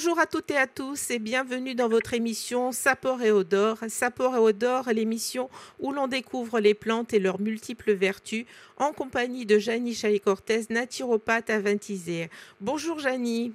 [0.00, 3.78] Bonjour à toutes et à tous et bienvenue dans votre émission Sapor et Odor.
[3.88, 8.44] Sapor et Odor, l'émission où l'on découvre les plantes et leurs multiples vertus
[8.76, 12.30] en compagnie de Janie Chaillet-Cortez, naturopathe à.
[12.60, 13.52] Bonjour Janie.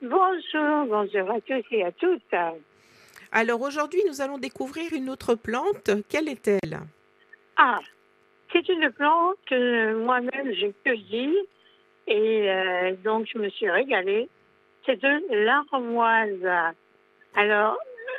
[0.00, 2.22] Bonjour, bonjour à tous et à toutes.
[3.32, 5.90] Alors aujourd'hui, nous allons découvrir une autre plante.
[6.08, 6.78] Quelle est-elle?
[7.56, 7.80] Ah,
[8.52, 11.36] c'est une plante que moi-même j'ai cueillie
[12.06, 14.28] et euh, donc je me suis régalée.
[14.84, 16.74] C'est de l'armoise.
[17.34, 17.76] Alors,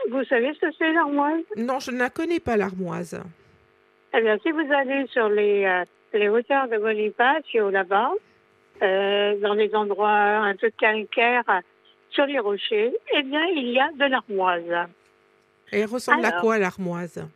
[0.10, 1.44] vous savez ce que c'est l'armoise?
[1.58, 3.22] Non, je ne la connais pas, l'armoise.
[4.14, 8.12] Eh bien, si vous allez sur les, euh, les hauteurs de Bonifacio là-bas,
[8.82, 11.62] euh, dans des endroits un peu calcaires,
[12.12, 14.88] sur les rochers, eh bien, il y a de l'armoise.
[15.72, 17.28] Et elle ressemble à quoi, l'armoise?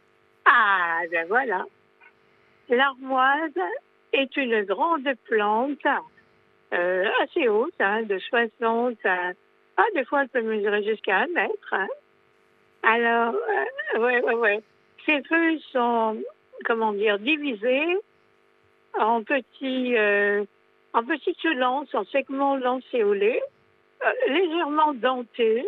[0.46, 1.66] Ah, ben voilà.
[2.70, 3.60] L'armoise
[4.14, 5.88] est une grande plante
[6.72, 9.32] assez haute, hein, de 60 à...
[9.78, 11.74] Ah, des fois, elle peut mesurer jusqu'à un mètre.
[11.74, 11.88] hein.
[12.84, 13.36] Alors,
[13.96, 14.62] euh, ouais, ouais, ouais.
[15.06, 16.18] Ses feuilles sont,
[16.66, 17.98] comment dire, divisées
[19.00, 20.44] en petits, euh,
[20.94, 23.42] en petites lances, en segments lancéolés,
[24.04, 25.66] euh, légèrement dentés.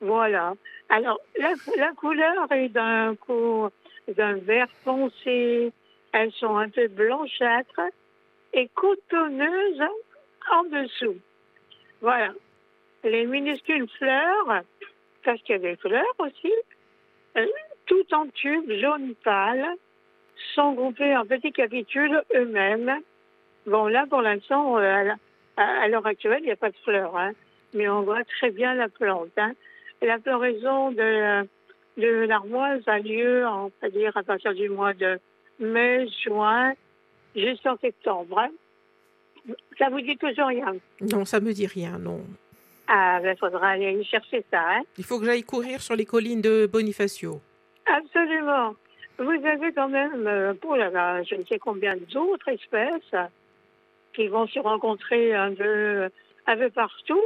[0.00, 0.54] Voilà.
[0.88, 3.16] Alors, la, la couleur est d'un
[4.08, 5.72] d'un vert foncé.
[6.12, 7.80] Elles sont un peu blanchâtres
[8.52, 9.82] et cotonneuses
[10.52, 11.16] en dessous.
[12.00, 12.32] Voilà.
[13.04, 14.62] Les minuscules fleurs,
[15.24, 16.52] parce qu'il y a des fleurs aussi,
[17.36, 17.46] euh,
[17.86, 19.66] tout en tubes jaune pâle,
[20.54, 23.00] sont groupées en petits capitules eux-mêmes.
[23.66, 25.10] Bon, là, pour l'instant, euh,
[25.56, 27.32] à l'heure actuelle, il n'y a pas de fleurs, hein,
[27.74, 29.30] mais on voit très bien la plante.
[29.36, 29.52] hein.
[30.02, 31.46] La floraison de,
[31.96, 35.18] de l'armoise a lieu, on va dire, à partir du mois de
[35.58, 36.74] mai, juin,
[37.34, 38.38] jusqu'en septembre.
[38.38, 38.50] hein.
[39.78, 42.20] Ça vous dit toujours rien Non, ça me dit rien, non.
[42.88, 44.60] Ah, il faudra aller chercher ça.
[44.60, 44.82] Hein.
[44.96, 47.40] Il faut que j'aille courir sur les collines de Bonifacio.
[47.86, 48.74] Absolument.
[49.18, 53.20] Vous avez quand même, euh, pour la, je ne sais combien d'autres espèces
[54.14, 56.08] qui vont se rencontrer un peu,
[56.46, 57.20] un peu partout,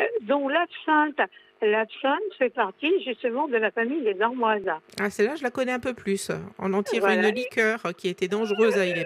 [0.00, 1.20] euh, dont l'absinthe.
[1.64, 4.62] L'absinthe fait partie justement de la famille des armoises.
[5.00, 6.30] Ah, celle-là, je la connais un peu plus.
[6.58, 7.28] On en tire Voilà.
[7.28, 9.04] une liqueur qui était dangereuse à une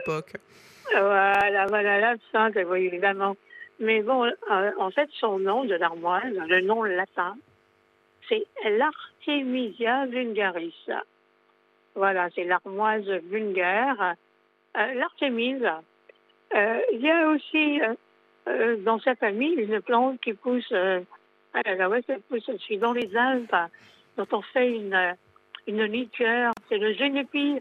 [0.99, 3.37] Voilà, voilà, l'absinthe, oui, évidemment.
[3.81, 7.37] Mais bon, euh, en fait, son nom de l'armoise, le nom latin,
[8.29, 10.87] c'est l'Artemisia vulgaris.
[11.95, 14.15] Voilà, c'est l'armoise vulgaire.
[14.77, 15.67] Euh, L'Artémise.
[16.55, 17.81] Euh, il y a aussi
[18.49, 21.01] euh, dans sa famille une plante qui pousse, euh,
[21.53, 23.71] ah ouais, ça pousse aussi dans les Alpes,
[24.17, 25.15] dont on fait une,
[25.67, 27.61] une liqueur, c'est le genépi.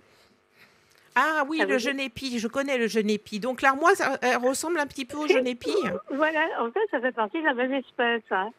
[1.15, 3.39] Ah oui, Ça le veut dire- genépi, je connais le genépi.
[3.39, 5.71] Donc l'armoise, elle, elle ressemble un petit peu au genépi.
[6.11, 8.23] Voilà, en fait, ça fait partie de la même espèce.
[8.31, 8.49] Hein.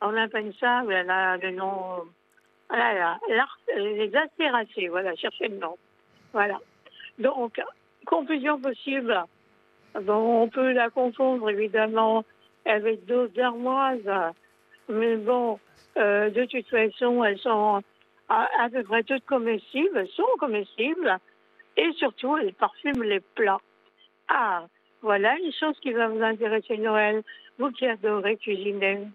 [0.00, 2.04] On appelle ça, voilà, le nom,
[2.68, 3.18] voilà,
[3.76, 5.76] les acéracées, voilà, cherchez le nom.
[6.32, 6.58] Voilà.
[7.18, 7.60] Donc,
[8.06, 9.22] confusion possible.
[10.02, 12.24] Bon, on peut la confondre, évidemment,
[12.64, 14.32] avec d'autres armoises.
[14.88, 15.58] Mais bon,
[15.96, 17.82] euh, de toute façon, elles sont
[18.28, 21.18] à, à peu près toutes comestibles, sont comestibles.
[21.76, 23.60] Et surtout, elles parfument les plats.
[24.28, 24.66] Ah,
[25.02, 27.22] voilà une chose qui va vous intéresser Noël,
[27.58, 29.06] vous qui adorez cuisiner.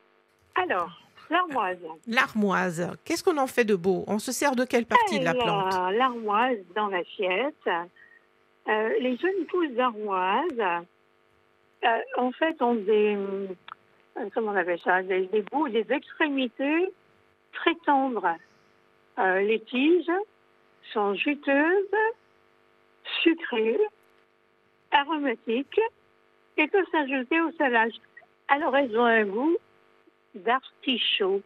[0.56, 0.90] Alors,
[1.30, 1.78] l'armoise.
[2.08, 4.04] L'armoise, qu'est-ce qu'on en fait de beau?
[4.08, 5.74] On se sert de quelle partie de la plante?
[5.74, 7.70] Alors, L'armoise dans l'assiette.
[8.68, 10.60] Euh, les jeunes pousses d'armoise,
[11.84, 13.16] euh, en fait, ont des,
[14.18, 16.92] euh, comment on appelle ça, des, des bouts, des extrémités
[17.54, 18.36] très tendres.
[19.20, 20.12] Euh, les tiges
[20.94, 21.96] sont juteuses,
[23.36, 23.80] sucrées,
[24.92, 25.82] aromatiques
[26.58, 27.92] et peuvent s'ajouter au salade.
[28.48, 29.58] Alors, elles ont un goût
[30.36, 31.42] d'artichaut.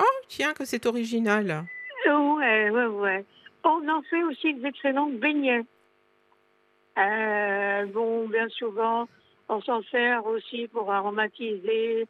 [0.00, 1.64] Oh, tiens, que c'est original.
[2.06, 3.24] Ouais, ouais, ouais.
[3.64, 5.64] On en fait aussi d'excellents beignets.
[6.98, 9.06] Euh, bon, bien souvent,
[9.48, 12.06] on s'en sert aussi pour aromatiser,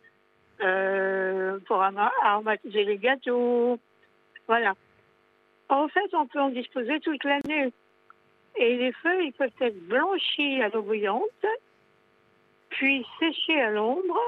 [0.61, 3.79] euh, pour aromatiser les gâteaux.
[4.47, 4.75] Voilà.
[5.69, 7.73] En fait, on peut en disposer toute l'année.
[8.57, 11.47] Et les feuilles peuvent être blanchies à l'eau bouillante,
[12.71, 14.19] puis séchées à l'ombre,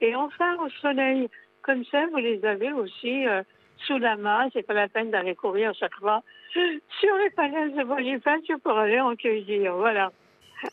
[0.00, 1.28] et enfin au soleil.
[1.62, 3.42] Comme ça, vous les avez aussi euh,
[3.86, 4.48] sous la main.
[4.52, 6.22] C'est pas la peine d'aller courir chaque fois
[6.52, 9.74] sur les falaises de Bonifacio pour aller en cueillir.
[9.76, 10.10] Voilà.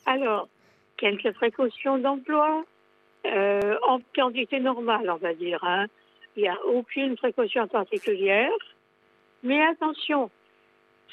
[0.05, 0.47] Alors,
[0.97, 2.63] quelques précautions d'emploi
[3.25, 5.63] euh, en quantité normale, on va dire.
[5.63, 5.85] hein.
[6.35, 8.51] Il n'y a aucune précaution particulière.
[9.43, 10.29] Mais attention,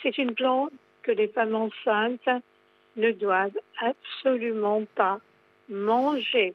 [0.02, 0.72] c'est une plante
[1.06, 2.42] que les femmes enceintes
[2.96, 5.20] ne doivent absolument pas
[5.68, 6.54] manger.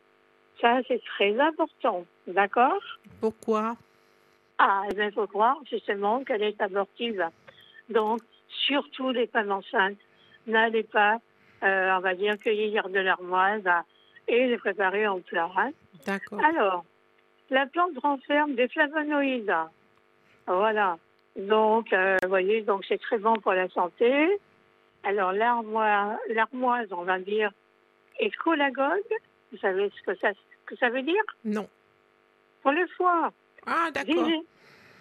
[0.60, 2.06] Ça, c'est très important.
[2.28, 2.84] D'accord?
[3.22, 3.76] Pourquoi?
[4.60, 7.26] Ah, il faut croire justement qu'elle est abortive.
[7.90, 8.20] Donc,
[8.68, 9.98] surtout les femmes enceintes,
[10.48, 11.20] n'allez pas,
[11.64, 13.64] euh, on va dire, cueillir de l'armoise
[14.28, 15.50] et les préparer en plat.
[15.58, 15.72] Hein.
[16.06, 16.40] D'accord.
[16.44, 16.86] Alors,
[17.50, 19.56] la plante renferme des flavonoïdes.
[20.46, 20.98] Voilà.
[21.36, 24.40] Donc, euh, vous voyez, donc c'est très bon pour la santé.
[25.04, 27.52] Alors, l'armoise, l'armoise, on va dire,
[28.20, 29.00] est cholagogue.
[29.52, 30.30] Vous savez ce que ça,
[30.66, 31.24] que ça veut dire?
[31.46, 31.68] Non.
[32.62, 33.32] Pour le foie.
[33.66, 34.28] Ah, d'accord.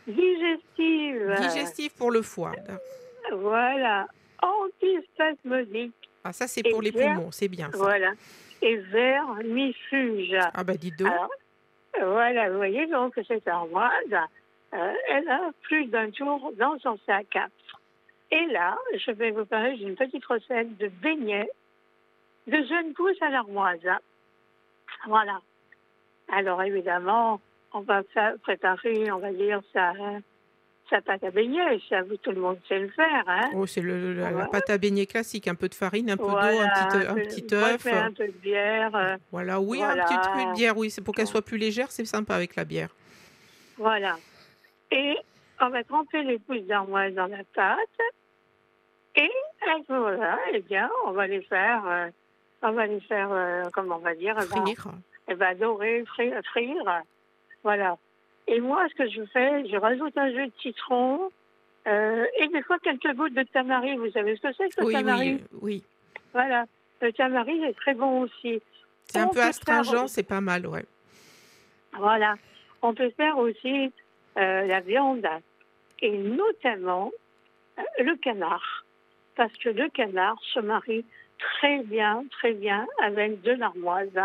[0.06, 1.36] Digestive.
[1.40, 2.52] Digestif pour le foie.
[3.32, 4.06] Voilà.
[4.42, 5.94] Antispasmodique.
[6.24, 7.16] Ah, ça, c'est pour les vert.
[7.16, 7.78] poumons, c'est bien ça.
[7.78, 8.12] Voilà.
[8.62, 10.36] Et vermifuge.
[10.54, 11.08] Ah, bah, dites donc.
[11.08, 11.28] Alors,
[12.12, 13.90] voilà, vous voyez donc cette armoise,
[14.74, 17.36] euh, elle a plus d'un tour dans son sac.
[18.30, 21.48] Et là, je vais vous parler d'une petite recette de beignets
[22.46, 23.80] de jeunes pousses à l'armoise.
[25.06, 25.40] Voilà.
[26.32, 27.40] Alors évidemment,
[27.72, 28.02] on va
[28.42, 29.92] préparer, on va dire, sa,
[30.88, 31.80] sa pâte à beignets.
[31.88, 33.24] Ça, vous, tout le monde sait le faire.
[33.26, 33.50] Hein?
[33.54, 36.36] Oh, c'est le, la, pâte à beignet classique, un peu de farine, un peu d'eau,
[36.36, 37.86] un petit, un petit je œuf.
[37.86, 38.94] un peu de bière.
[38.94, 40.04] euh, Voilà, oui, Voilà.
[40.04, 42.54] un petit peu de bière, oui, c'est pour qu'elle soit plus légère, c'est sympa avec
[42.54, 42.90] la bière.
[43.76, 44.16] Voilà.
[44.90, 45.16] Et
[45.60, 47.78] on va tremper les pousses d'armoise dans la pâte.
[49.16, 49.30] Et
[49.62, 52.08] à ce moment-là, eh bien, on va les faire, euh,
[52.62, 54.92] on va les faire, euh, comment on va dire, eh Frire.
[55.28, 57.02] eh ben, dorer, frire, frire.
[57.62, 57.96] Voilà.
[58.46, 61.30] Et moi, ce que je fais, je rajoute un jus de citron
[61.86, 63.96] euh, et des fois quelques gouttes de tamarin.
[63.96, 65.84] Vous savez ce que c'est que le Oui, tamarin oui, oui.
[66.32, 66.64] Voilà.
[67.00, 68.60] Le tamarin est très bon aussi.
[69.06, 70.84] C'est un peu faire- astringent, c'est pas mal, ouais.
[71.98, 72.36] Voilà.
[72.82, 73.92] On peut faire aussi
[74.36, 75.26] euh, la viande
[76.00, 77.10] et notamment
[77.78, 78.84] euh, le canard.
[79.36, 81.04] Parce que le canard se marie
[81.38, 84.18] très bien, très bien avec de l'armoise.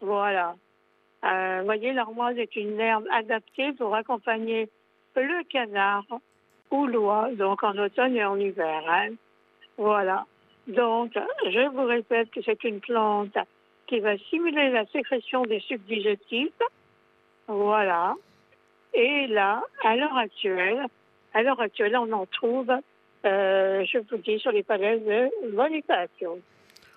[0.00, 0.54] Voilà.
[1.24, 4.68] Euh, vous voyez, l'armoise est une herbe adaptée pour accompagner
[5.16, 6.04] le canard
[6.70, 8.82] ou l'oie, donc en automne et en hiver.
[8.88, 9.10] hein.
[9.78, 10.26] Voilà.
[10.66, 11.12] Donc,
[11.50, 13.36] je vous répète que c'est une plante
[13.86, 16.52] qui va stimuler la sécrétion des sucs digestifs.
[17.46, 18.14] Voilà.
[18.94, 20.86] Et là, à l'heure actuelle,
[21.32, 22.70] à l'heure actuelle, on en trouve,
[23.24, 26.38] euh, je vous dis, sur les palais de Bonifacio.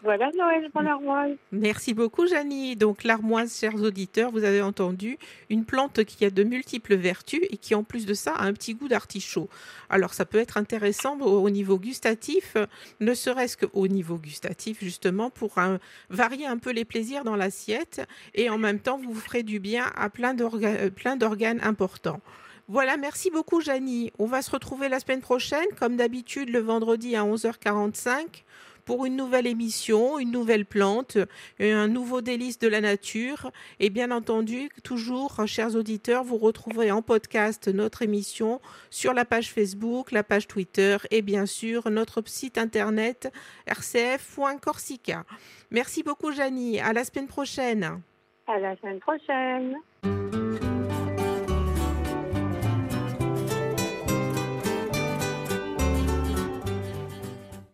[0.03, 1.35] Voilà Noël pour l'armoise.
[1.51, 2.75] Merci beaucoup, Janie.
[2.75, 5.17] Donc, l'armoise, chers auditeurs, vous avez entendu,
[5.49, 8.53] une plante qui a de multiples vertus et qui, en plus de ça, a un
[8.53, 9.49] petit goût d'artichaut.
[9.89, 12.55] Alors, ça peut être intéressant au, au niveau gustatif,
[12.99, 15.79] ne serait-ce qu'au niveau gustatif, justement, pour un-
[16.11, 19.85] varier un peu les plaisirs dans l'assiette et en même temps, vous ferez du bien
[19.95, 22.21] à euh, plein d'organes importants.
[22.69, 24.11] Voilà, merci beaucoup, Janie.
[24.19, 28.43] On va se retrouver la semaine prochaine, comme d'habitude, le vendredi à 11h45
[28.87, 31.17] pour une nouvelle émission, une nouvelle plante,
[31.59, 33.51] et un nouveau délice de la nature.
[33.81, 39.51] Et bien entendu, toujours, chers auditeurs, vous retrouverez en podcast notre émission sur la page
[39.51, 43.31] Facebook, la page Twitter et bien sûr notre site internet
[43.67, 45.25] rcf.corsica.
[45.69, 46.79] Merci beaucoup, Janie.
[46.79, 48.01] À la semaine prochaine.
[48.47, 49.75] À la semaine prochaine.